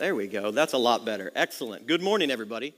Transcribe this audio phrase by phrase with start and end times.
[0.00, 0.50] There we go.
[0.50, 1.30] That's a lot better.
[1.36, 1.86] Excellent.
[1.86, 2.72] Good morning, everybody.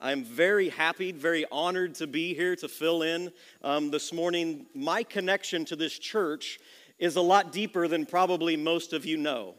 [0.00, 3.32] I'm very happy, very honored to be here to fill in
[3.64, 4.66] um, this morning.
[4.72, 6.60] My connection to this church
[7.00, 9.56] is a lot deeper than probably most of you know.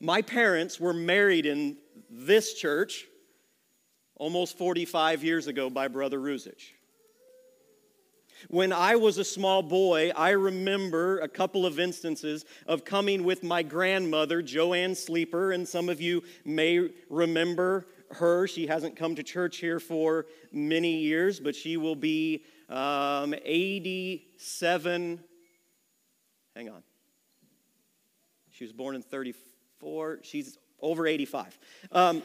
[0.00, 1.76] My parents were married in
[2.10, 3.04] this church
[4.16, 6.72] almost 45 years ago by Brother Ruzich.
[8.48, 13.42] When I was a small boy, I remember a couple of instances of coming with
[13.42, 18.46] my grandmother, Joanne Sleeper, and some of you may remember her.
[18.46, 25.20] She hasn't come to church here for many years, but she will be um, 87.
[26.54, 26.82] Hang on.
[28.50, 30.20] She was born in 34.
[30.22, 31.58] She's over 85.
[31.92, 32.22] Um,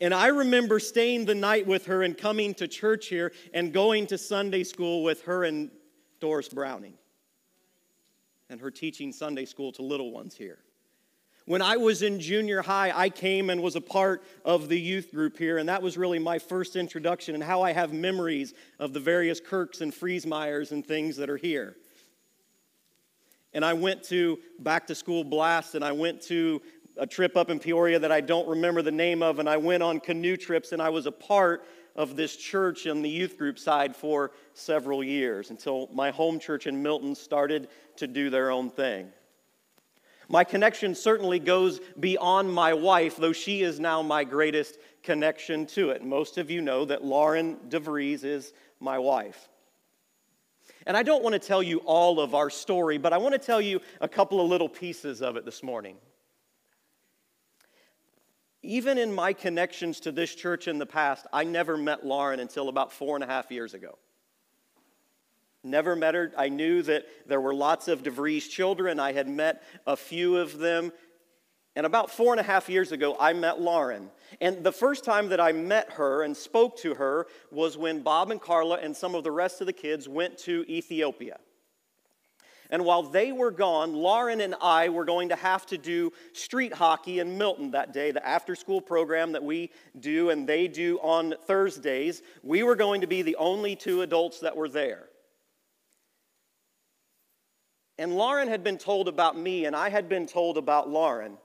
[0.00, 4.06] and I remember staying the night with her and coming to church here and going
[4.08, 5.70] to Sunday school with her and
[6.20, 6.94] Doris Browning
[8.48, 10.58] and her teaching Sunday school to little ones here.
[11.46, 15.12] When I was in junior high, I came and was a part of the youth
[15.12, 18.92] group here, and that was really my first introduction and how I have memories of
[18.92, 21.76] the various Kirks and Friesmeyers and things that are here.
[23.52, 26.60] And I went to back to school blast, and I went to
[26.98, 29.82] a trip up in Peoria that I don't remember the name of, and I went
[29.82, 33.58] on canoe trips, and I was a part of this church on the youth group
[33.58, 38.70] side for several years until my home church in Milton started to do their own
[38.70, 39.08] thing.
[40.28, 45.90] My connection certainly goes beyond my wife, though she is now my greatest connection to
[45.90, 46.04] it.
[46.04, 49.48] Most of you know that Lauren DeVries is my wife.
[50.86, 53.38] And I don't want to tell you all of our story, but I want to
[53.38, 55.96] tell you a couple of little pieces of it this morning.
[58.66, 62.68] Even in my connections to this church in the past, I never met Lauren until
[62.68, 63.96] about four and a half years ago.
[65.62, 66.32] Never met her.
[66.36, 68.98] I knew that there were lots of DeVries children.
[68.98, 70.92] I had met a few of them.
[71.76, 74.10] And about four and a half years ago, I met Lauren.
[74.40, 78.32] And the first time that I met her and spoke to her was when Bob
[78.32, 81.38] and Carla and some of the rest of the kids went to Ethiopia.
[82.70, 86.72] And while they were gone, Lauren and I were going to have to do street
[86.72, 90.98] hockey in Milton that day, the after school program that we do and they do
[90.98, 92.22] on Thursdays.
[92.42, 95.08] We were going to be the only two adults that were there.
[97.98, 101.38] And Lauren had been told about me, and I had been told about Lauren.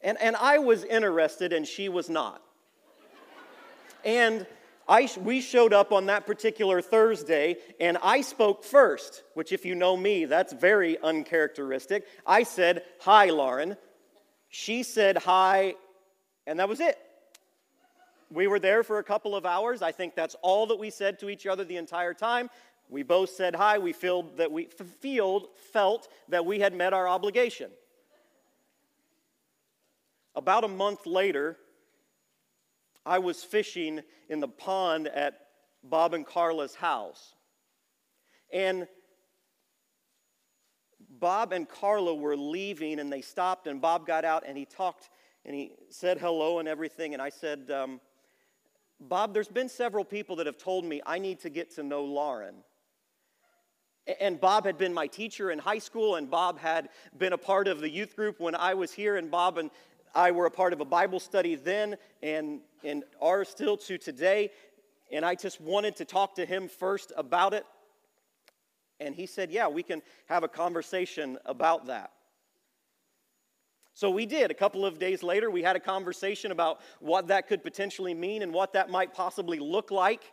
[0.00, 2.42] And, and I was interested, and she was not.
[4.04, 4.46] and
[4.92, 9.74] I, we showed up on that particular Thursday, and I spoke first, which, if you
[9.74, 12.04] know me, that's very uncharacteristic.
[12.26, 13.78] I said, Hi, Lauren.
[14.50, 15.76] She said, Hi,
[16.46, 16.98] and that was it.
[18.30, 19.80] We were there for a couple of hours.
[19.80, 22.50] I think that's all that we said to each other the entire time.
[22.90, 23.78] We both said hi.
[23.78, 24.66] We felt that we
[25.00, 27.70] feel, felt that we had met our obligation.
[30.34, 31.56] About a month later,
[33.04, 35.38] I was fishing in the pond at
[35.82, 37.34] Bob and Carla's house.
[38.52, 38.86] And
[41.08, 45.08] Bob and Carla were leaving, and they stopped, and Bob got out and he talked
[45.44, 47.14] and he said hello and everything.
[47.14, 48.00] And I said, um,
[49.00, 52.04] Bob, there's been several people that have told me I need to get to know
[52.04, 52.54] Lauren.
[54.20, 57.68] And Bob had been my teacher in high school, and Bob had been a part
[57.68, 59.70] of the youth group when I was here, and Bob and
[60.14, 64.50] I were a part of a Bible study then and, and are still to today.
[65.10, 67.64] And I just wanted to talk to him first about it.
[69.00, 72.12] And he said, Yeah, we can have a conversation about that.
[73.94, 74.50] So we did.
[74.50, 78.42] A couple of days later, we had a conversation about what that could potentially mean
[78.42, 80.32] and what that might possibly look like.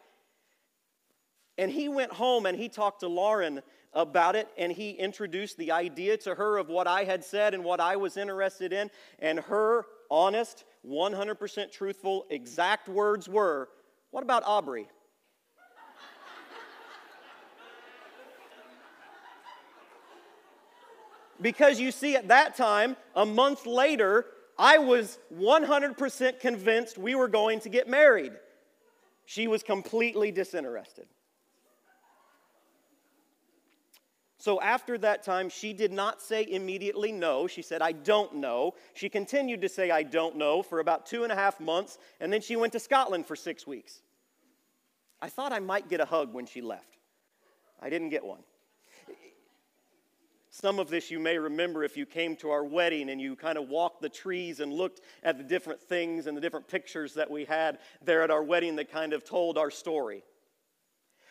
[1.57, 3.61] And he went home and he talked to Lauren
[3.93, 7.63] about it and he introduced the idea to her of what I had said and
[7.63, 8.89] what I was interested in.
[9.19, 13.69] And her honest, 100% truthful, exact words were,
[14.11, 14.87] What about Aubrey?
[21.41, 24.25] because you see, at that time, a month later,
[24.57, 28.33] I was 100% convinced we were going to get married.
[29.25, 31.07] She was completely disinterested.
[34.39, 37.45] So after that time, she did not say immediately no.
[37.45, 38.73] She said, I don't know.
[38.93, 42.31] She continued to say, I don't know for about two and a half months, and
[42.31, 44.01] then she went to Scotland for six weeks.
[45.21, 46.97] I thought I might get a hug when she left.
[47.81, 48.39] I didn't get one.
[50.51, 53.57] Some of this you may remember if you came to our wedding and you kind
[53.57, 57.29] of walked the trees and looked at the different things and the different pictures that
[57.29, 60.23] we had there at our wedding that kind of told our story.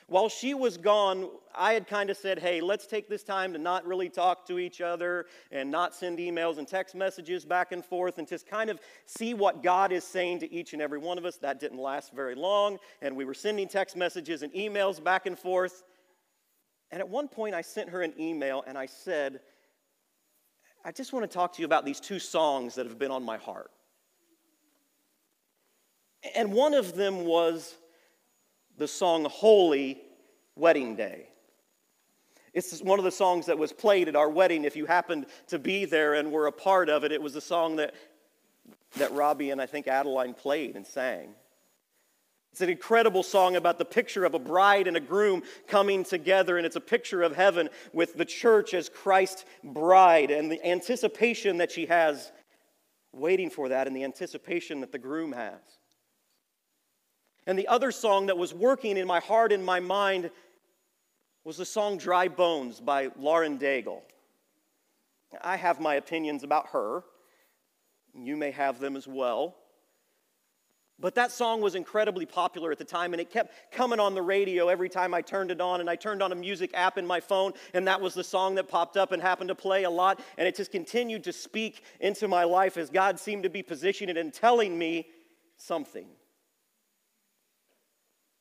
[0.08, 3.58] While she was gone, I had kind of said, hey, let's take this time to
[3.58, 7.84] not really talk to each other and not send emails and text messages back and
[7.84, 11.18] forth and just kind of see what God is saying to each and every one
[11.18, 11.36] of us.
[11.36, 15.38] That didn't last very long, and we were sending text messages and emails back and
[15.38, 15.82] forth.
[16.90, 19.40] And at one point, I sent her an email and I said,
[20.86, 23.22] I just want to talk to you about these two songs that have been on
[23.22, 23.70] my heart.
[26.34, 27.76] And one of them was
[28.78, 30.00] the song Holy
[30.54, 31.28] Wedding Day.
[32.54, 34.64] It's one of the songs that was played at our wedding.
[34.64, 37.40] If you happened to be there and were a part of it, it was the
[37.40, 37.94] song that,
[38.96, 41.34] that Robbie and I think Adeline played and sang.
[42.52, 46.56] It's an incredible song about the picture of a bride and a groom coming together,
[46.56, 51.58] and it's a picture of heaven with the church as Christ's bride and the anticipation
[51.58, 52.32] that she has
[53.12, 55.60] waiting for that and the anticipation that the groom has.
[57.48, 60.30] And the other song that was working in my heart and my mind
[61.44, 64.02] was the song Dry Bones by Lauren Daigle.
[65.40, 67.04] I have my opinions about her.
[68.14, 69.56] You may have them as well.
[71.00, 74.20] But that song was incredibly popular at the time, and it kept coming on the
[74.20, 75.80] radio every time I turned it on.
[75.80, 78.56] And I turned on a music app in my phone, and that was the song
[78.56, 80.20] that popped up and happened to play a lot.
[80.36, 84.16] And it just continued to speak into my life as God seemed to be positioning
[84.16, 85.06] it and telling me
[85.56, 86.08] something.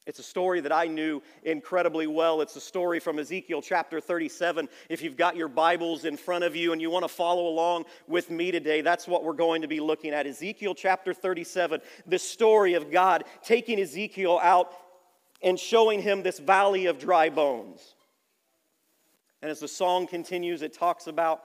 [0.07, 2.39] It's a story that I knew incredibly well.
[2.39, 4.69] It's a story from Ezekiel chapter 37.
[4.88, 7.83] If you've got your Bibles in front of you and you want to follow along
[8.07, 10.25] with me today, that's what we're going to be looking at.
[10.25, 14.71] Ezekiel chapter 37, the story of God taking Ezekiel out
[15.44, 17.95] and showing him this valley of dry bones.
[19.42, 21.44] And as the song continues, it talks about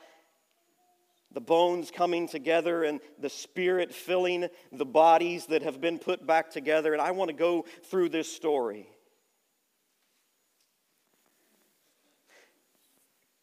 [1.32, 6.50] the bones coming together and the spirit filling the bodies that have been put back
[6.50, 6.92] together.
[6.92, 8.88] And I want to go through this story.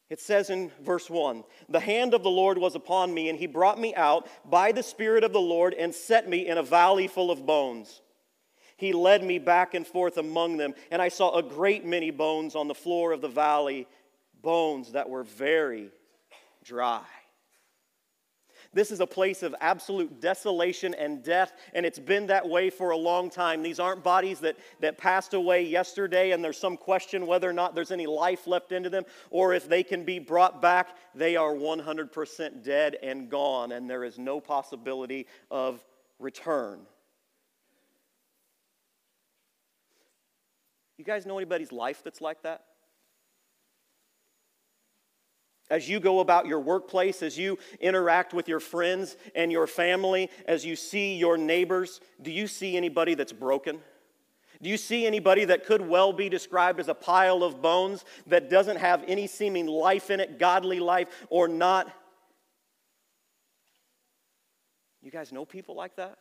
[0.09, 3.47] It says in verse 1 The hand of the Lord was upon me, and he
[3.47, 7.07] brought me out by the Spirit of the Lord and set me in a valley
[7.07, 8.01] full of bones.
[8.75, 12.55] He led me back and forth among them, and I saw a great many bones
[12.55, 13.87] on the floor of the valley,
[14.41, 15.91] bones that were very
[16.63, 17.03] dry.
[18.71, 22.91] This is a place of absolute desolation and death, and it's been that way for
[22.91, 23.63] a long time.
[23.63, 27.73] These aren't bodies that, that passed away yesterday, and there's some question whether or not
[27.73, 30.97] there's any life left into them, or if they can be brought back.
[31.15, 35.83] They are 100% dead and gone, and there is no possibility of
[36.19, 36.81] return.
[40.99, 42.65] You guys know anybody's life that's like that?
[45.69, 50.29] As you go about your workplace, as you interact with your friends and your family,
[50.45, 53.79] as you see your neighbors, do you see anybody that's broken?
[54.61, 58.49] Do you see anybody that could well be described as a pile of bones that
[58.49, 61.89] doesn't have any seeming life in it, godly life or not?
[65.01, 66.17] You guys know people like that?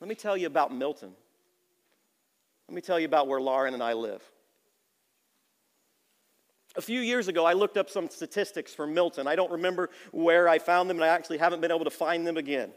[0.00, 1.12] Let me tell you about Milton.
[2.68, 4.22] Let me tell you about where Lauren and I live.
[6.76, 9.26] A few years ago, I looked up some statistics for Milton.
[9.26, 12.26] I don't remember where I found them, and I actually haven't been able to find
[12.26, 12.70] them again.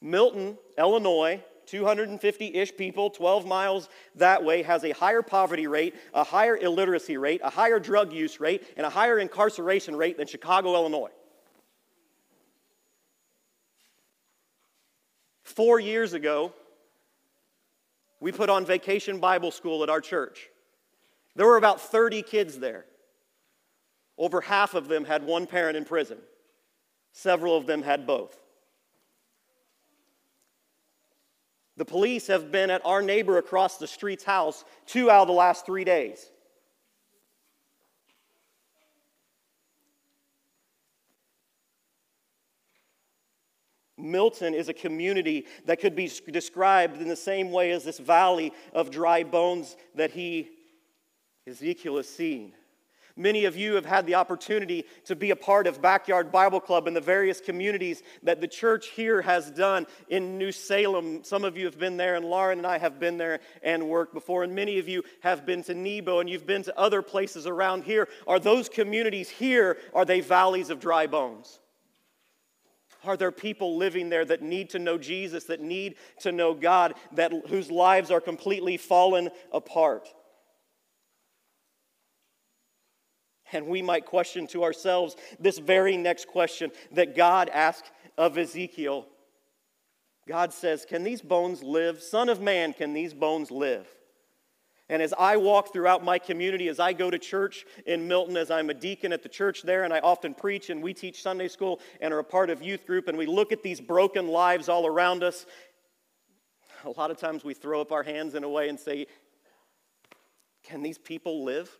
[0.00, 6.24] Milton, Illinois, 250 ish people, 12 miles that way, has a higher poverty rate, a
[6.24, 10.74] higher illiteracy rate, a higher drug use rate, and a higher incarceration rate than Chicago,
[10.74, 11.10] Illinois.
[15.42, 16.52] Four years ago,
[18.20, 20.48] we put on vacation Bible school at our church.
[21.38, 22.84] There were about 30 kids there.
[24.18, 26.18] Over half of them had one parent in prison,
[27.12, 28.36] several of them had both.
[31.76, 35.34] The police have been at our neighbor across the street's house two out of the
[35.34, 36.28] last three days.
[43.96, 48.52] Milton is a community that could be described in the same way as this valley
[48.72, 50.48] of dry bones that he
[51.48, 52.52] Ezekiel is seen.
[53.16, 56.86] Many of you have had the opportunity to be a part of Backyard Bible Club
[56.86, 61.24] and the various communities that the church here has done in New Salem.
[61.24, 64.14] Some of you have been there, and Lauren and I have been there and worked
[64.14, 64.44] before.
[64.44, 67.82] And many of you have been to Nebo and you've been to other places around
[67.82, 68.08] here.
[68.28, 71.58] Are those communities here, are they valleys of dry bones?
[73.04, 76.94] Are there people living there that need to know Jesus, that need to know God,
[77.12, 80.08] that, whose lives are completely fallen apart?
[83.52, 89.06] And we might question to ourselves this very next question that God asked of Ezekiel
[90.28, 92.02] God says, Can these bones live?
[92.02, 93.88] Son of man, can these bones live?
[94.90, 98.50] And as I walk throughout my community, as I go to church in Milton, as
[98.50, 101.48] I'm a deacon at the church there, and I often preach, and we teach Sunday
[101.48, 104.68] school and are a part of youth group, and we look at these broken lives
[104.68, 105.46] all around us,
[106.84, 109.06] a lot of times we throw up our hands in a way and say,
[110.62, 111.70] Can these people live?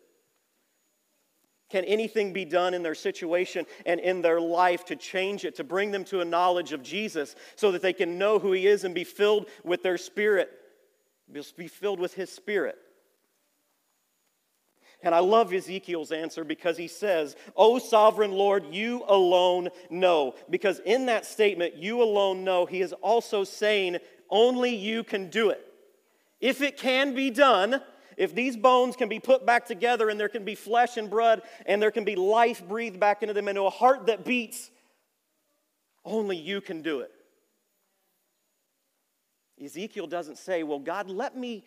[1.70, 5.64] Can anything be done in their situation and in their life to change it, to
[5.64, 8.84] bring them to a knowledge of Jesus so that they can know who He is
[8.84, 10.50] and be filled with their spirit,
[11.56, 12.78] be filled with His spirit?
[15.02, 20.34] And I love Ezekiel's answer because he says, O sovereign Lord, you alone know.
[20.50, 23.98] Because in that statement, you alone know, he is also saying,
[24.28, 25.64] only you can do it.
[26.40, 27.80] If it can be done,
[28.18, 31.40] if these bones can be put back together and there can be flesh and blood
[31.66, 34.70] and there can be life breathed back into them into a heart that beats,
[36.04, 37.12] only you can do it.
[39.62, 41.64] Ezekiel doesn't say, Well, God, let me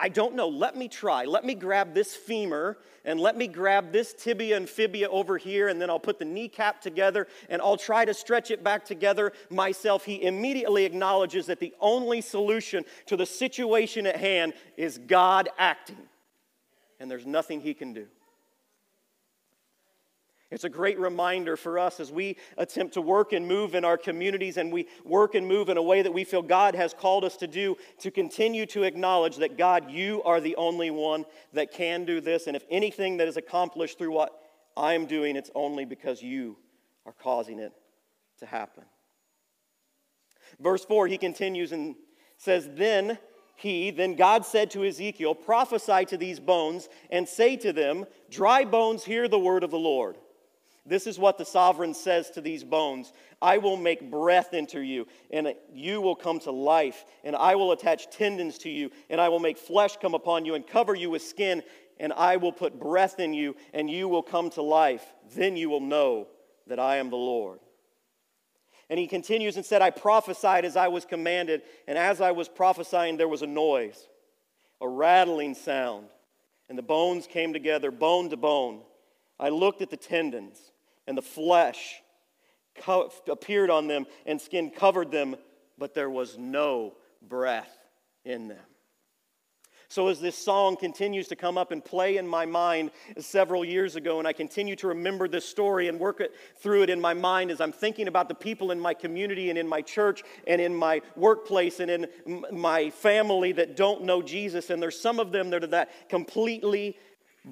[0.00, 0.48] I don't know.
[0.48, 1.24] Let me try.
[1.24, 5.68] Let me grab this femur and let me grab this tibia and fibia over here,
[5.68, 9.32] and then I'll put the kneecap together and I'll try to stretch it back together
[9.50, 10.04] myself.
[10.04, 16.08] He immediately acknowledges that the only solution to the situation at hand is God acting,
[16.98, 18.08] and there's nothing he can do.
[20.50, 23.98] It's a great reminder for us as we attempt to work and move in our
[23.98, 27.24] communities and we work and move in a way that we feel God has called
[27.24, 31.70] us to do to continue to acknowledge that God, you are the only one that
[31.70, 32.46] can do this.
[32.46, 34.40] And if anything that is accomplished through what
[34.74, 36.56] I'm doing, it's only because you
[37.04, 37.72] are causing it
[38.38, 38.84] to happen.
[40.58, 41.94] Verse 4, he continues and
[42.38, 43.18] says, Then
[43.56, 48.64] he, then God said to Ezekiel, Prophesy to these bones and say to them, Dry
[48.64, 50.16] bones, hear the word of the Lord.
[50.88, 55.06] This is what the sovereign says to these bones I will make breath into you,
[55.30, 59.28] and you will come to life, and I will attach tendons to you, and I
[59.28, 61.62] will make flesh come upon you, and cover you with skin,
[62.00, 65.04] and I will put breath in you, and you will come to life.
[65.34, 66.28] Then you will know
[66.66, 67.60] that I am the Lord.
[68.90, 72.48] And he continues and said, I prophesied as I was commanded, and as I was
[72.48, 74.08] prophesying, there was a noise,
[74.80, 76.06] a rattling sound,
[76.70, 78.80] and the bones came together, bone to bone.
[79.38, 80.72] I looked at the tendons
[81.08, 82.02] and the flesh
[82.76, 85.34] co- appeared on them, and skin covered them,
[85.78, 86.94] but there was no
[87.26, 87.76] breath
[88.24, 88.58] in them.
[89.90, 93.96] So, as this song continues to come up and play in my mind several years
[93.96, 97.14] ago, and I continue to remember this story and work it through it in my
[97.14, 100.60] mind as I'm thinking about the people in my community and in my church and
[100.60, 102.06] in my workplace and in
[102.52, 106.98] my family that don't know Jesus, and there's some of them that are that completely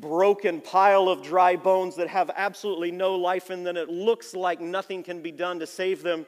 [0.01, 3.77] broken pile of dry bones that have absolutely no life in them.
[3.77, 6.27] It looks like nothing can be done to save them.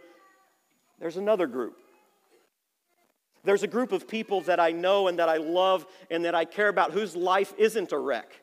[0.98, 1.76] There's another group.
[3.44, 6.44] There's a group of people that I know and that I love and that I
[6.44, 8.42] care about whose life isn't a wreck,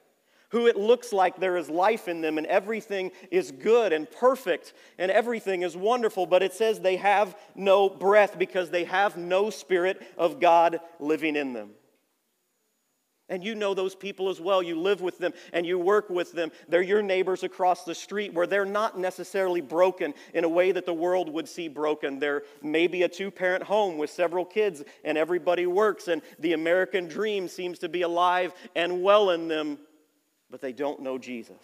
[0.50, 4.74] who it looks like there is life in them and everything is good and perfect
[4.98, 9.50] and everything is wonderful, but it says they have no breath because they have no
[9.50, 11.72] spirit of God living in them.
[13.28, 14.62] And you know those people as well.
[14.62, 16.52] You live with them and you work with them.
[16.70, 20.86] They're your neighbors across the street where they're not necessarily broken in a way that
[20.86, 22.20] the world would see broken.
[22.20, 27.08] They're maybe a two parent home with several kids and everybody works and the American
[27.08, 29.80] dream seems to be alive and well in them,
[30.52, 31.58] but they don't know Jesus.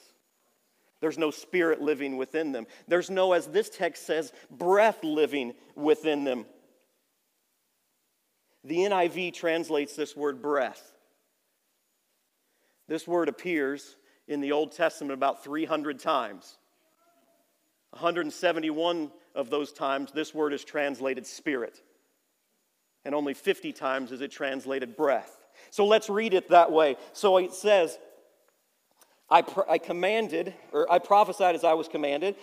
[1.00, 2.66] There's no spirit living within them.
[2.88, 6.48] There's no, as this text says, breath living within them.
[8.64, 10.91] The NIV translates this word breath
[12.92, 13.96] this word appears
[14.28, 16.58] in the Old Testament about 300 times.
[17.92, 21.82] 171 of those times, this word is translated spirit.
[23.06, 25.38] And only 50 times is it translated breath.
[25.70, 26.98] So let's read it that way.
[27.14, 27.98] So it says,
[29.30, 32.36] I, I commanded, or I prophesied as I was commanded.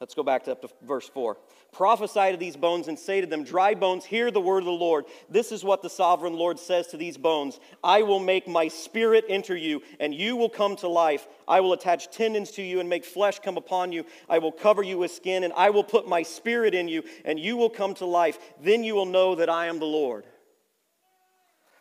[0.00, 1.36] Let's go back to up to verse 4.
[1.72, 4.72] Prophesy to these bones and say to them, Dry bones, hear the word of the
[4.72, 5.04] Lord.
[5.30, 9.24] This is what the sovereign Lord says to these bones I will make my spirit
[9.28, 11.28] enter you, and you will come to life.
[11.46, 14.04] I will attach tendons to you and make flesh come upon you.
[14.28, 17.38] I will cover you with skin, and I will put my spirit in you, and
[17.38, 18.38] you will come to life.
[18.60, 20.24] Then you will know that I am the Lord.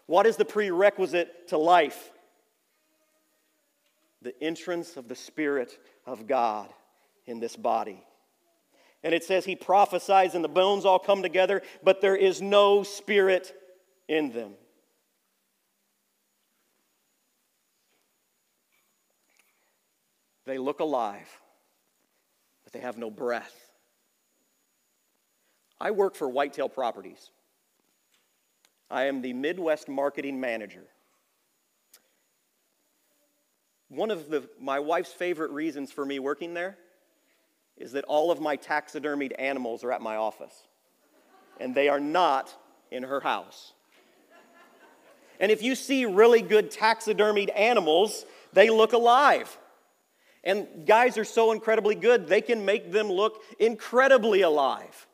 [0.05, 2.11] What is the prerequisite to life?
[4.21, 6.69] The entrance of the Spirit of God
[7.25, 8.03] in this body.
[9.03, 12.83] And it says he prophesies and the bones all come together, but there is no
[12.83, 13.53] spirit
[14.07, 14.53] in them.
[20.45, 21.29] They look alive,
[22.63, 23.53] but they have no breath.
[25.79, 27.29] I work for Whitetail Properties.
[28.89, 30.83] I am the Midwest marketing manager.
[33.89, 36.77] One of the, my wife's favorite reasons for me working there
[37.77, 40.63] is that all of my taxidermied animals are at my office,
[41.59, 42.53] and they are not
[42.91, 43.73] in her house.
[45.39, 49.57] And if you see really good taxidermied animals, they look alive.
[50.43, 55.07] And guys are so incredibly good, they can make them look incredibly alive.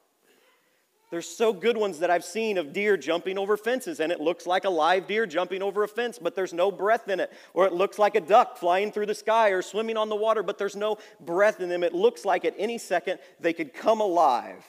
[1.10, 4.46] There's so good ones that I've seen of deer jumping over fences, and it looks
[4.46, 7.32] like a live deer jumping over a fence, but there's no breath in it.
[7.56, 10.44] Or it looks like a duck flying through the sky or swimming on the water,
[10.44, 11.84] but there's no breath in them.
[11.84, 14.64] It looks like at any second they could come alive.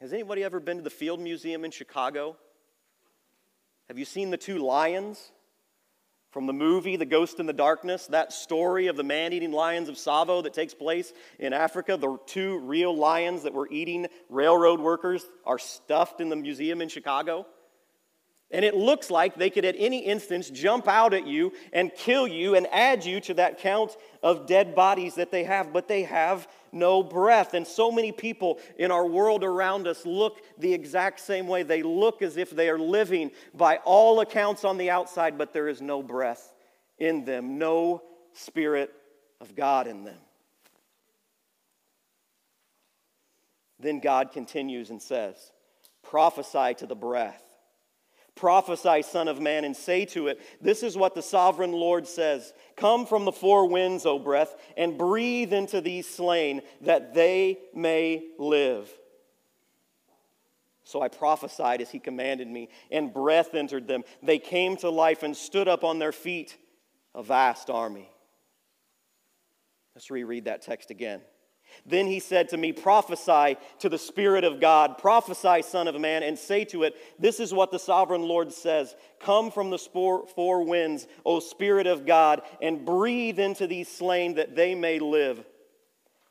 [0.00, 2.36] Has anybody ever been to the Field Museum in Chicago?
[3.88, 5.32] Have you seen the two lions?
[6.32, 9.90] From the movie The Ghost and the Darkness, that story of the man eating lions
[9.90, 14.80] of Tsavo that takes place in Africa, the two real lions that were eating railroad
[14.80, 17.46] workers are stuffed in the museum in Chicago.
[18.50, 22.26] And it looks like they could at any instance jump out at you and kill
[22.26, 26.04] you and add you to that count of dead bodies that they have, but they
[26.04, 27.54] have no breath.
[27.54, 31.62] And so many people in our world around us look the exact same way.
[31.62, 35.68] They look as if they are living by all accounts on the outside, but there
[35.68, 36.54] is no breath
[36.98, 38.02] in them, no
[38.32, 38.92] Spirit
[39.40, 40.18] of God in them.
[43.78, 45.52] Then God continues and says,
[46.02, 47.51] Prophesy to the breath
[48.34, 52.52] Prophesy, Son of Man, and say to it, This is what the sovereign Lord says
[52.76, 58.24] Come from the four winds, O breath, and breathe into these slain, that they may
[58.38, 58.90] live.
[60.84, 64.02] So I prophesied as he commanded me, and breath entered them.
[64.22, 66.56] They came to life and stood up on their feet,
[67.14, 68.10] a vast army.
[69.94, 71.20] Let's reread that text again.
[71.86, 76.22] Then he said to me, Prophesy to the Spirit of God, prophesy, Son of Man,
[76.22, 80.64] and say to it, This is what the sovereign Lord says Come from the four
[80.64, 85.44] winds, O Spirit of God, and breathe into these slain that they may live.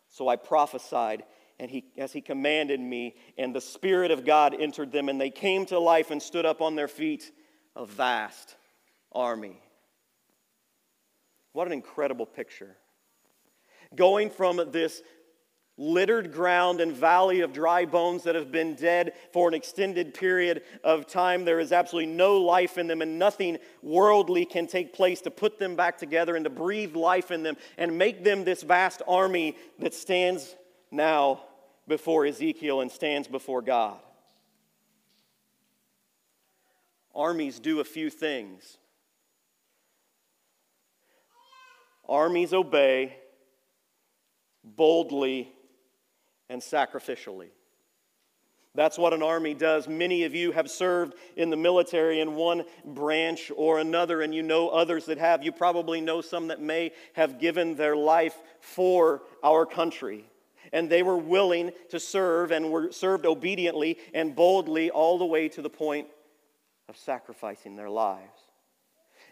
[0.10, 1.24] So I prophesied.
[1.60, 5.30] And he, as he commanded me, and the Spirit of God entered them, and they
[5.30, 7.32] came to life and stood up on their feet,
[7.75, 8.56] a vast
[9.12, 9.62] army.
[11.54, 12.77] What an incredible picture
[13.96, 15.01] going from this
[15.81, 20.61] littered ground and valley of dry bones that have been dead for an extended period
[20.83, 21.44] of time.
[21.44, 25.57] There is absolutely no life in them, and nothing worldly can take place to put
[25.57, 29.57] them back together and to breathe life in them and make them this vast army
[29.79, 30.55] that stands
[30.91, 31.41] now
[31.87, 33.98] before Ezekiel and stands before God.
[37.15, 38.77] Armies do a few things.
[42.07, 43.15] Armies obey
[44.63, 45.51] boldly
[46.51, 47.50] and sacrificially.
[48.75, 49.87] That's what an army does.
[49.87, 54.44] Many of you have served in the military in one branch or another, and you
[54.44, 55.44] know others that have.
[55.44, 60.25] You probably know some that may have given their life for our country.
[60.72, 65.50] And they were willing to serve and were served obediently and boldly all the way
[65.50, 66.07] to the point
[66.87, 68.50] of sacrificing their lives.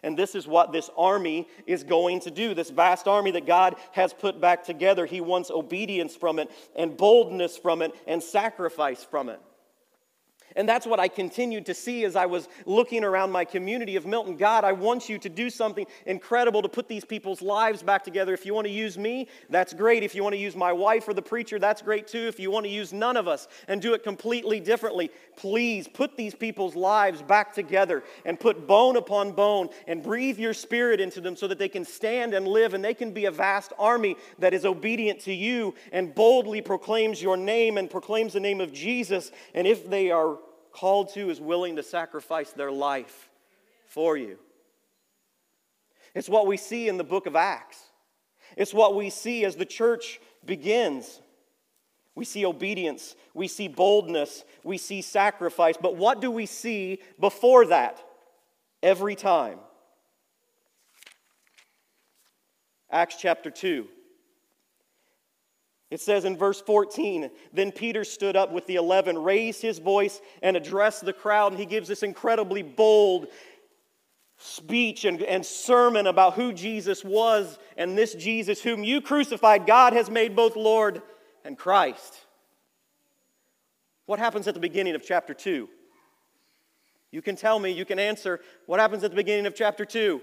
[0.02, 2.54] And this is what this army is going to do.
[2.54, 5.06] This vast army that God has put back together.
[5.06, 9.40] He wants obedience from it, and boldness from it, and sacrifice from it.
[10.56, 14.06] And that's what I continued to see as I was looking around my community of
[14.06, 14.36] Milton.
[14.36, 18.34] God, I want you to do something incredible to put these people's lives back together.
[18.34, 20.02] If you want to use me, that's great.
[20.02, 22.26] If you want to use my wife or the preacher, that's great too.
[22.26, 26.16] If you want to use none of us and do it completely differently, please put
[26.16, 31.20] these people's lives back together and put bone upon bone and breathe your spirit into
[31.20, 34.16] them so that they can stand and live and they can be a vast army
[34.38, 38.72] that is obedient to you and boldly proclaims your name and proclaims the name of
[38.72, 39.30] Jesus.
[39.54, 40.39] And if they are
[40.72, 43.28] called to is willing to sacrifice their life
[43.86, 44.38] for you.
[46.14, 47.80] It's what we see in the book of Acts.
[48.56, 51.20] It's what we see as the church begins.
[52.14, 55.76] We see obedience, we see boldness, we see sacrifice.
[55.80, 58.02] But what do we see before that
[58.82, 59.58] every time?
[62.90, 63.86] Acts chapter 2.
[65.90, 70.20] It says in verse 14, then Peter stood up with the eleven, raised his voice,
[70.40, 71.52] and addressed the crowd.
[71.52, 73.26] And he gives this incredibly bold
[74.36, 79.92] speech and, and sermon about who Jesus was and this Jesus whom you crucified, God
[79.92, 81.02] has made both Lord
[81.44, 82.14] and Christ.
[84.06, 85.68] What happens at the beginning of chapter 2?
[87.10, 88.40] You can tell me, you can answer.
[88.66, 90.20] What happens at the beginning of chapter 2?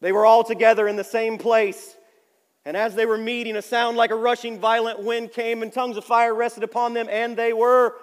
[0.00, 1.96] They were all together in the same place
[2.64, 5.96] And as they were meeting, a sound like a rushing violent wind came, and tongues
[5.96, 7.96] of fire rested upon them, and they were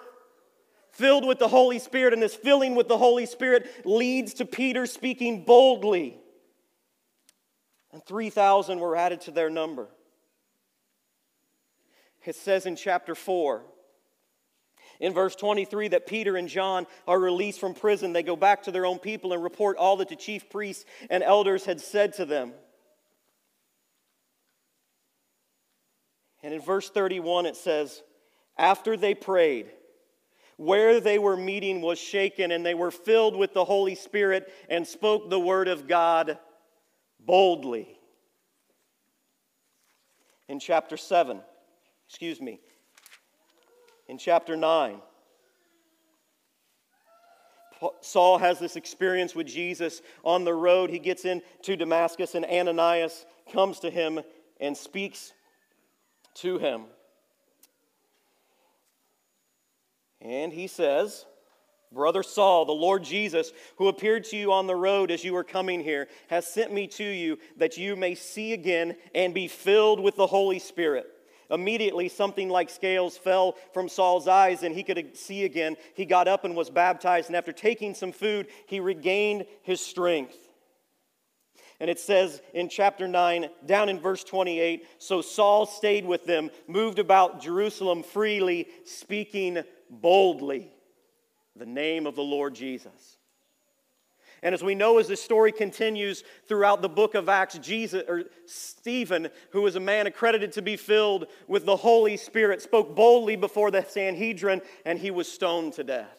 [0.91, 2.13] filled with the Holy Spirit.
[2.13, 6.17] And this filling with the Holy Spirit leads to Peter speaking boldly.
[7.91, 9.88] And 3,000 were added to their number.
[12.26, 13.63] It says in chapter 4,
[15.00, 18.12] in verse 23, that Peter and John are released from prison.
[18.12, 21.24] They go back to their own people and report all that the chief priests and
[21.24, 22.52] elders had said to them.
[26.50, 28.02] And in verse 31, it says,
[28.58, 29.68] After they prayed,
[30.58, 34.88] where they were meeting was shaken, and they were filled with the Holy Spirit and
[34.88, 36.40] spoke the word of God
[37.20, 38.00] boldly.
[40.48, 41.40] In chapter 7,
[42.08, 42.60] excuse me,
[44.08, 45.00] in chapter 9,
[48.02, 50.90] Saul has this experience with Jesus on the road.
[50.90, 54.20] He gets into Damascus, and Ananias comes to him
[54.60, 55.34] and speaks
[56.41, 56.84] to him.
[60.21, 61.25] And he says,
[61.91, 65.43] Brother Saul, the Lord Jesus, who appeared to you on the road as you were
[65.43, 69.99] coming here, has sent me to you that you may see again and be filled
[69.99, 71.08] with the Holy Spirit.
[71.49, 75.78] Immediately, something like scales fell from Saul's eyes, and he could see again.
[75.95, 80.49] He got up and was baptized, and after taking some food, he regained his strength.
[81.80, 86.50] And it says in chapter 9, down in verse 28 So Saul stayed with them,
[86.68, 90.72] moved about Jerusalem freely, speaking boldly
[91.56, 93.18] the name of the Lord Jesus.
[94.42, 98.24] And as we know, as this story continues throughout the book of Acts, Jesus or
[98.46, 103.36] Stephen, who was a man accredited to be filled with the Holy Spirit, spoke boldly
[103.36, 106.18] before the Sanhedrin, and he was stoned to death.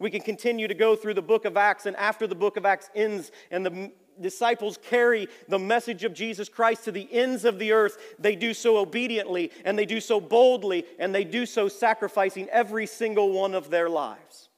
[0.00, 2.66] We can continue to go through the book of Acts, and after the book of
[2.66, 7.58] Acts ends, and the disciples carry the message of Jesus Christ to the ends of
[7.58, 11.68] the earth, they do so obediently, and they do so boldly, and they do so
[11.68, 14.49] sacrificing every single one of their lives.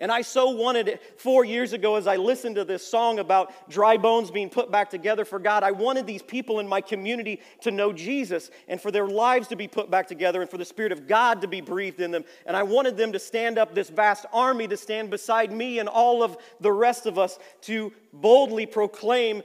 [0.00, 3.68] And I so wanted it four years ago as I listened to this song about
[3.68, 5.64] dry bones being put back together for God.
[5.64, 9.56] I wanted these people in my community to know Jesus and for their lives to
[9.56, 12.24] be put back together and for the Spirit of God to be breathed in them.
[12.46, 15.88] And I wanted them to stand up, this vast army to stand beside me and
[15.88, 19.42] all of the rest of us to boldly proclaim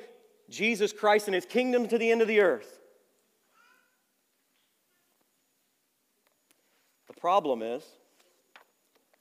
[0.49, 2.79] Jesus Christ and his kingdom to the end of the earth.
[7.07, 7.83] The problem is,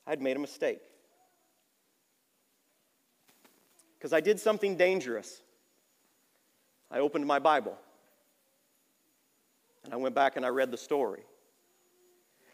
[0.07, 0.81] I'd made a mistake.
[4.03, 5.41] Because I did something dangerous.
[6.91, 7.79] I opened my Bible
[9.85, 11.23] and I went back and I read the story.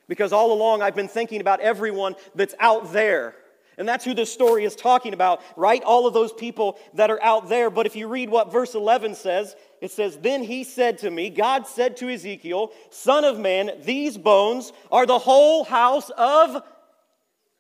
[0.08, 3.34] Because all along I've been thinking about everyone that's out there.
[3.78, 5.82] And that's who this story is talking about, right?
[5.84, 7.70] All of those people that are out there.
[7.70, 11.30] But if you read what verse 11 says, it says, Then he said to me,
[11.30, 16.62] God said to Ezekiel, Son of man, these bones are the whole house of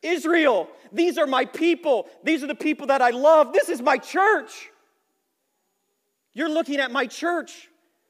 [0.02, 0.68] Israel.
[0.92, 2.06] These are my people.
[2.22, 3.52] These are the people that I love.
[3.52, 4.70] This is my church.
[6.32, 7.68] You're looking at my church.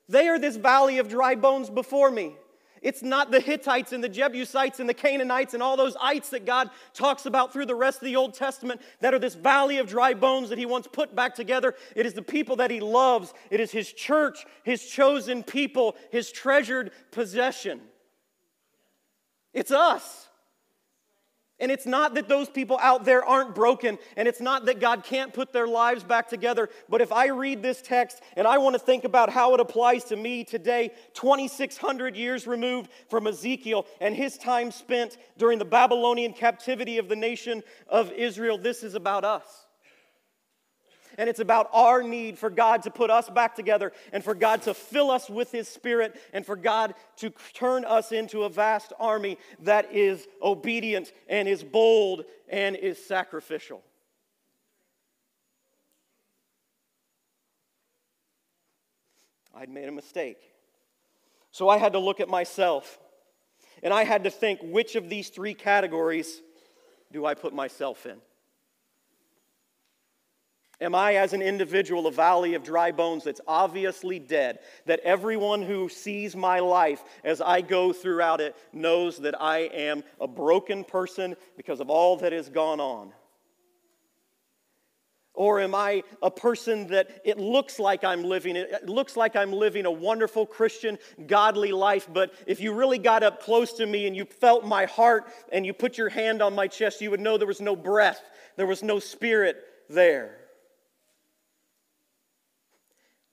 [0.09, 2.35] They are this valley of dry bones before me.
[2.83, 6.47] It's not the Hittites and the Jebusites and the Canaanites and all those ites that
[6.47, 9.89] God talks about through the rest of the Old Testament that are this valley of
[9.89, 11.75] dry bones that He wants put back together.
[11.97, 13.35] It is the people that He loves.
[13.51, 17.81] It is His church, His chosen people, His treasured possession.
[19.53, 20.28] It's us.
[21.61, 25.03] And it's not that those people out there aren't broken, and it's not that God
[25.03, 26.69] can't put their lives back together.
[26.89, 30.05] But if I read this text and I want to think about how it applies
[30.05, 36.33] to me today, 2,600 years removed from Ezekiel and his time spent during the Babylonian
[36.33, 39.68] captivity of the nation of Israel, this is about us
[41.19, 44.63] and it's about our need for God to put us back together and for God
[44.63, 48.93] to fill us with His Spirit and for God to turn us into a vast
[49.01, 53.83] army that is obedient and is bold and is sacrificial.
[59.53, 60.39] I'd made a mistake.
[61.51, 63.01] So I had to look at myself
[63.83, 66.41] and I had to think which of these three categories
[67.11, 68.19] do I put myself in?
[70.81, 74.61] Am I, as an individual, a valley of dry bones that's obviously dead?
[74.87, 80.05] That everyone who sees my life as I go throughout it knows that I am
[80.21, 83.13] a broken person because of all that has gone on?
[85.35, 89.53] Or am I a person that it looks like I'm living, it looks like I'm
[89.53, 94.07] living a wonderful Christian, godly life, but if you really got up close to me
[94.07, 97.21] and you felt my heart and you put your hand on my chest, you would
[97.21, 98.21] know there was no breath,
[98.57, 100.39] there was no spirit there.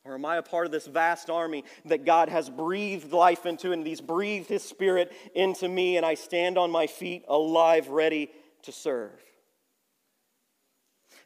[0.05, 3.71] Or am I a part of this vast army that God has breathed life into
[3.71, 8.29] and He's breathed His Spirit into me and I stand on my feet alive, ready
[8.63, 9.19] to serve?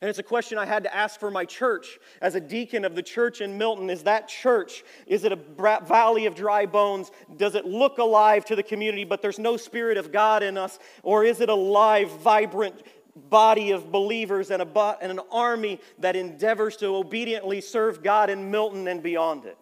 [0.01, 2.95] And it's a question I had to ask for my church as a deacon of
[2.95, 3.89] the church in Milton.
[3.89, 7.11] Is that church, is it a valley of dry bones?
[7.35, 10.79] Does it look alive to the community, but there's no Spirit of God in us?
[11.03, 12.81] Or is it a live, vibrant
[13.29, 18.51] body of believers and, a, and an army that endeavors to obediently serve God in
[18.51, 19.57] Milton and beyond it?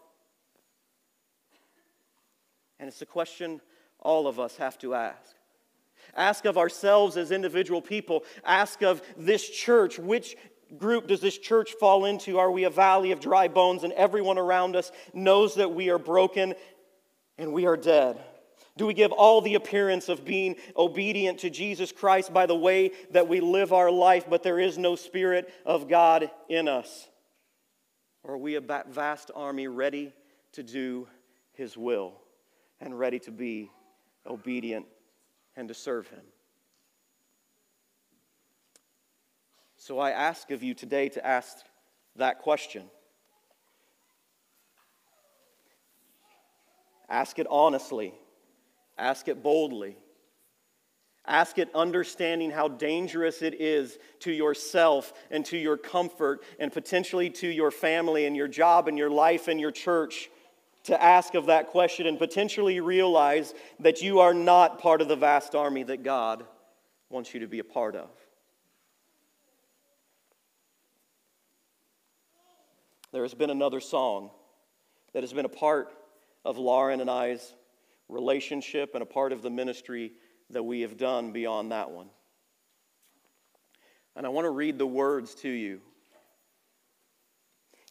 [2.79, 3.61] And it's a question
[3.99, 5.35] all of us have to ask.
[6.15, 8.23] Ask of ourselves as individual people.
[8.45, 9.99] Ask of this church.
[9.99, 10.35] Which
[10.77, 12.39] group does this church fall into?
[12.39, 15.99] Are we a valley of dry bones and everyone around us knows that we are
[15.99, 16.53] broken
[17.37, 18.19] and we are dead?
[18.77, 22.91] Do we give all the appearance of being obedient to Jesus Christ by the way
[23.11, 27.07] that we live our life, but there is no Spirit of God in us?
[28.23, 30.13] Or are we a vast army ready
[30.53, 31.07] to do
[31.53, 32.13] His will
[32.79, 33.71] and ready to be
[34.25, 34.85] obedient
[35.55, 36.21] and to serve Him.
[39.77, 41.57] So I ask of you today to ask
[42.15, 42.83] that question.
[47.09, 48.13] Ask it honestly,
[48.97, 49.97] ask it boldly.
[51.25, 57.29] Ask it understanding how dangerous it is to yourself and to your comfort and potentially
[57.31, 60.29] to your family and your job and your life and your church
[60.85, 65.17] to ask of that question and potentially realize that you are not part of the
[65.17, 66.45] vast army that God
[67.09, 68.09] wants you to be a part of.
[73.11, 74.29] There has been another song
[75.13, 75.89] that has been a part
[76.45, 77.53] of Lauren and I's
[78.09, 80.13] relationship and a part of the ministry
[80.49, 82.09] that we have done beyond that one.
[84.15, 85.81] And I want to read the words to you.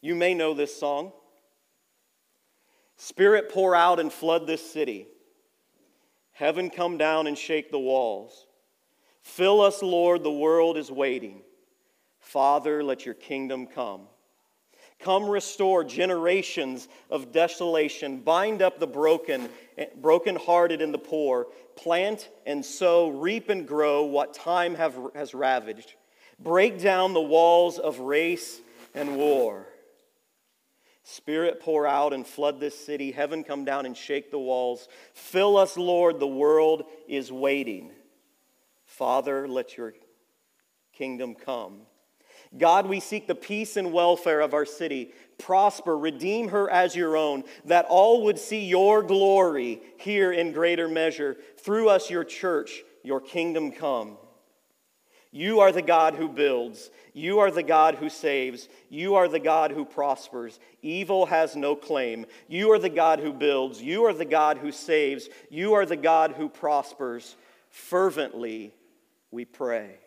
[0.01, 1.11] You may know this song.
[2.97, 5.07] Spirit, pour out and flood this city.
[6.31, 8.45] Heaven, come down and shake the walls.
[9.21, 11.41] Fill us, Lord, the world is waiting.
[12.19, 14.07] Father, let your kingdom come.
[14.99, 18.19] Come restore generations of desolation.
[18.21, 19.49] Bind up the broken,
[20.01, 21.47] brokenhearted and the poor.
[21.75, 25.93] Plant and sow, reap and grow what time have, has ravaged.
[26.39, 28.59] Break down the walls of race
[28.95, 29.67] and war.
[31.03, 33.11] Spirit, pour out and flood this city.
[33.11, 34.89] Heaven, come down and shake the walls.
[35.13, 36.19] Fill us, Lord.
[36.19, 37.91] The world is waiting.
[38.85, 39.93] Father, let your
[40.91, 41.86] kingdom come.
[42.55, 45.13] God, we seek the peace and welfare of our city.
[45.37, 50.87] Prosper, redeem her as your own, that all would see your glory here in greater
[50.87, 51.37] measure.
[51.57, 54.17] Through us, your church, your kingdom come.
[55.31, 56.89] You are the God who builds.
[57.13, 58.69] You are the God who saves.
[58.89, 60.59] You are the God who prospers.
[60.81, 62.25] Evil has no claim.
[62.47, 63.81] You are the God who builds.
[63.81, 65.27] You are the God who saves.
[65.49, 67.35] You are the God who prospers.
[67.69, 68.73] Fervently
[69.29, 69.97] we pray.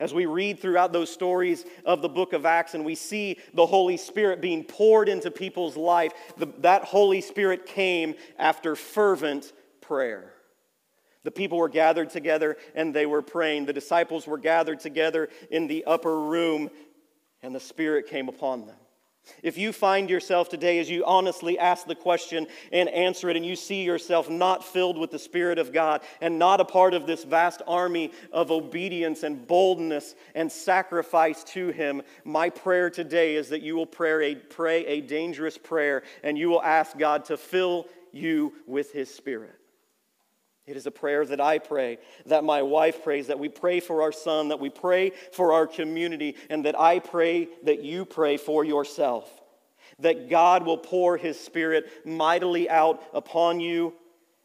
[0.00, 3.66] As we read throughout those stories of the book of Acts and we see the
[3.66, 10.32] Holy Spirit being poured into people's life, the, that Holy Spirit came after fervent prayer.
[11.22, 13.66] The people were gathered together and they were praying.
[13.66, 16.70] The disciples were gathered together in the upper room
[17.42, 18.76] and the Spirit came upon them.
[19.42, 23.44] If you find yourself today, as you honestly ask the question and answer it, and
[23.44, 27.06] you see yourself not filled with the Spirit of God and not a part of
[27.06, 33.48] this vast army of obedience and boldness and sacrifice to Him, my prayer today is
[33.48, 37.36] that you will pray a, pray a dangerous prayer and you will ask God to
[37.36, 39.58] fill you with His Spirit.
[40.66, 44.00] It is a prayer that I pray, that my wife prays, that we pray for
[44.00, 48.38] our son, that we pray for our community, and that I pray that you pray
[48.38, 49.30] for yourself.
[49.98, 53.94] That God will pour his spirit mightily out upon you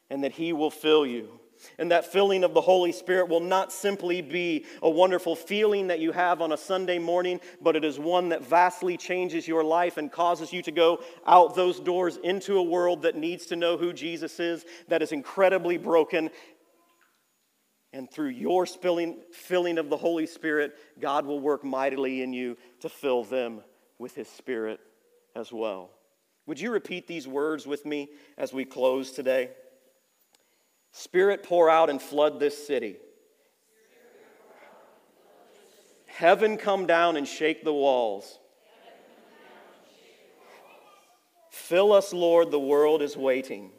[0.10, 1.39] and that he will fill you.
[1.78, 6.00] And that filling of the Holy Spirit will not simply be a wonderful feeling that
[6.00, 9.98] you have on a Sunday morning, but it is one that vastly changes your life
[9.98, 13.78] and causes you to go out those doors into a world that needs to know
[13.78, 16.30] who Jesus is, that is incredibly broken.
[17.92, 22.58] And through your spilling, filling of the Holy Spirit, God will work mightily in you
[22.82, 23.62] to fill them
[23.98, 24.80] with His Spirit
[25.36, 25.90] as well.
[26.46, 29.52] Would you repeat these words with me as we close today?
[31.00, 32.98] Spirit, pour out and flood this city.
[36.08, 38.38] Heaven, come down and shake the walls.
[41.52, 43.72] Fill us, Lord, the world is waiting.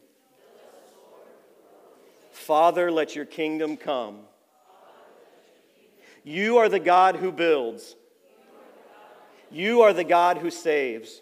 [2.33, 4.20] Father, let your kingdom come.
[6.24, 7.96] You are the God who builds.
[9.50, 11.20] You are the God who saves.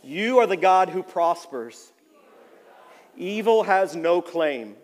[0.00, 1.92] You are the God who prospers.
[3.16, 4.76] Evil has no claim.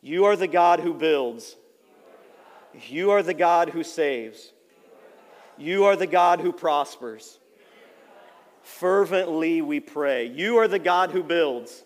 [0.00, 1.56] You are the God who builds.
[2.88, 4.52] You are the God who saves.
[5.58, 7.38] You are the God who prospers.
[8.62, 10.26] Fervently we pray.
[10.26, 11.84] You are the God who builds.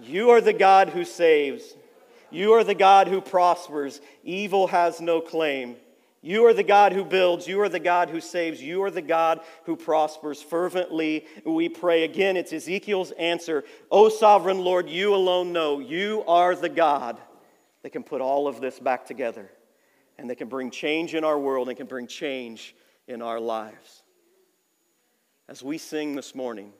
[0.00, 1.74] You are the God who saves.
[2.30, 4.00] You are the God who prospers.
[4.22, 5.76] Evil has no claim.
[6.20, 7.46] You are the God who builds.
[7.46, 8.60] You are the God who saves.
[8.60, 10.42] You are the God who prospers.
[10.42, 12.02] Fervently we pray.
[12.02, 13.64] Again, it's Ezekiel's answer.
[13.90, 15.78] O sovereign Lord, you alone know.
[15.78, 17.18] You are the God
[17.82, 19.48] that can put all of this back together
[20.18, 22.74] and that can bring change in our world and can bring change
[23.06, 24.02] in our lives.
[25.48, 26.72] As we sing this morning,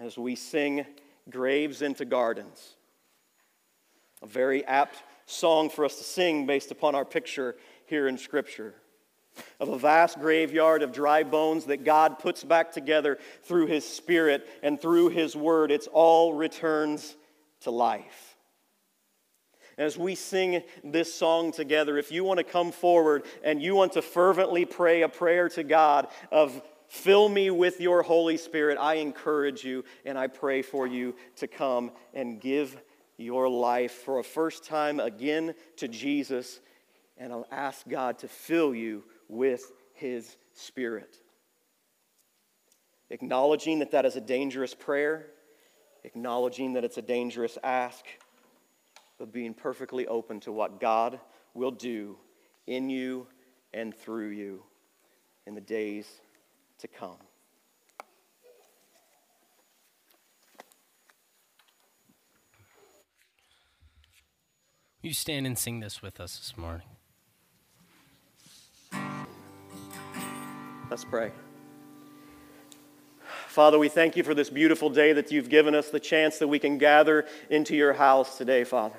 [0.00, 0.84] as we sing
[1.30, 2.74] Graves into Gardens,
[4.20, 8.74] a very apt song for us to sing based upon our picture here in Scripture
[9.60, 14.48] of a vast graveyard of dry bones that God puts back together through His Spirit
[14.62, 15.70] and through His Word.
[15.70, 17.16] It's all returns
[17.60, 18.36] to life.
[19.78, 23.92] As we sing this song together, if you want to come forward and you want
[23.92, 28.94] to fervently pray a prayer to God of fill me with your Holy Spirit, I
[28.94, 32.80] encourage you and I pray for you to come and give
[33.16, 36.60] your life for a first time again to Jesus,
[37.16, 41.16] and I'll ask God to fill you with His Spirit.
[43.10, 45.26] Acknowledging that that is a dangerous prayer,
[46.04, 48.04] acknowledging that it's a dangerous ask,
[49.18, 51.18] but being perfectly open to what God
[51.54, 52.16] will do
[52.66, 53.26] in you
[53.72, 54.62] and through you
[55.46, 56.06] in the days
[56.78, 57.16] to come.
[65.06, 66.88] You stand and sing this with us this morning.
[70.90, 71.30] Let's pray.
[73.46, 76.48] Father, we thank you for this beautiful day that you've given us, the chance that
[76.48, 78.98] we can gather into your house today, Father.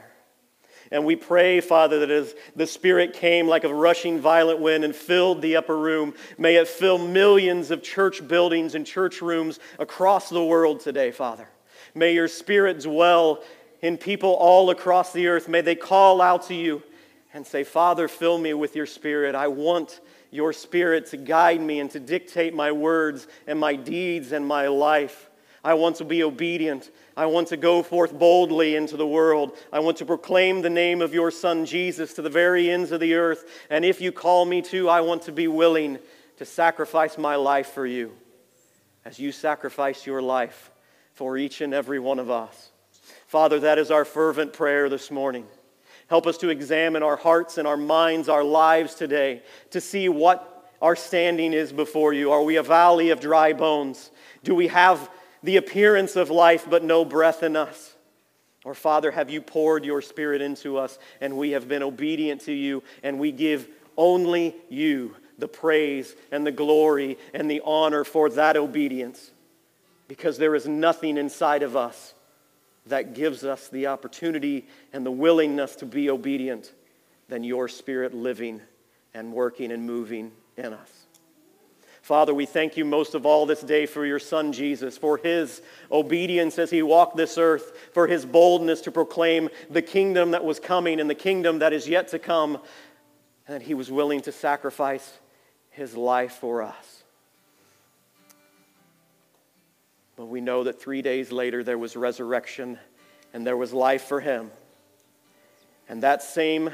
[0.93, 4.95] And we pray, Father, that as the Spirit came like a rushing violent wind and
[4.95, 10.29] filled the upper room, may it fill millions of church buildings and church rooms across
[10.29, 11.49] the world today, Father.
[11.93, 13.43] May your Spirit dwell
[13.81, 15.47] in people all across the earth.
[15.47, 16.83] May they call out to you
[17.33, 19.35] and say, Father, fill me with your spirit.
[19.35, 19.99] I want
[20.31, 24.67] your spirit to guide me and to dictate my words and my deeds and my
[24.67, 25.29] life.
[25.63, 26.91] I want to be obedient.
[27.15, 29.57] I want to go forth boldly into the world.
[29.73, 32.99] I want to proclaim the name of your Son Jesus to the very ends of
[32.99, 33.45] the earth.
[33.69, 35.99] And if you call me to, I want to be willing
[36.37, 38.13] to sacrifice my life for you
[39.03, 40.71] as you sacrifice your life
[41.13, 42.71] for each and every one of us.
[43.27, 45.45] Father, that is our fervent prayer this morning.
[46.07, 50.71] Help us to examine our hearts and our minds, our lives today, to see what
[50.81, 52.31] our standing is before you.
[52.31, 54.11] Are we a valley of dry bones?
[54.45, 55.09] Do we have
[55.43, 57.95] the appearance of life but no breath in us?
[58.63, 62.53] Or, Father, have you poured your Spirit into us and we have been obedient to
[62.53, 68.29] you and we give only you the praise and the glory and the honor for
[68.29, 69.31] that obedience?
[70.07, 72.13] Because there is nothing inside of us
[72.89, 76.73] that gives us the opportunity and the willingness to be obedient
[77.27, 78.61] than your Spirit living
[79.13, 81.07] and working and moving in us.
[82.01, 85.61] Father, we thank you most of all this day for your Son Jesus, for his
[85.91, 90.57] obedience as he walked this earth, for his boldness to proclaim the kingdom that was
[90.57, 92.59] coming and the kingdom that is yet to come,
[93.45, 95.19] and that he was willing to sacrifice
[95.69, 96.96] his life for us.
[100.17, 102.79] But we know that three days later there was resurrection
[103.33, 104.51] and there was life for him.
[105.87, 106.71] And that same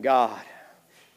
[0.00, 0.40] God,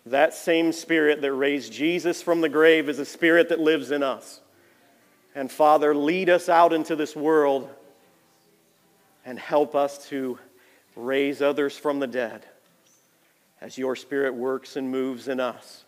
[0.06, 4.02] that same spirit that raised Jesus from the grave is a spirit that lives in
[4.02, 4.40] us.
[5.36, 7.70] And Father, lead us out into this world
[9.26, 10.40] and help us to
[10.96, 12.46] raise others from the dead
[13.60, 15.84] as your spirit works and moves in us.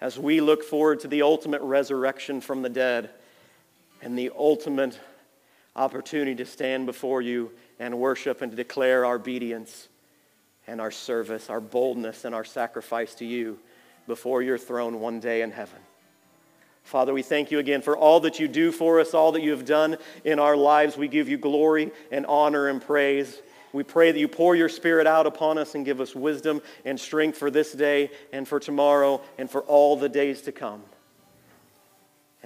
[0.00, 3.10] As we look forward to the ultimate resurrection from the dead
[4.02, 4.98] and the ultimate
[5.74, 9.88] opportunity to stand before you and worship and to declare our obedience
[10.66, 13.58] and our service, our boldness and our sacrifice to you
[14.06, 15.78] before your throne one day in heaven.
[16.82, 19.50] Father, we thank you again for all that you do for us, all that you
[19.50, 20.96] have done in our lives.
[20.96, 23.42] We give you glory and honor and praise.
[23.72, 26.98] We pray that you pour your Spirit out upon us and give us wisdom and
[26.98, 30.82] strength for this day and for tomorrow and for all the days to come.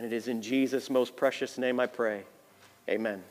[0.01, 2.23] And it is in Jesus' most precious name I pray.
[2.89, 3.23] Amen.